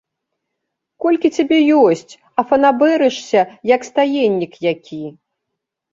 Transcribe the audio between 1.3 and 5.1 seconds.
цябе ёсць, а фанабэрышся, як стаеннік які!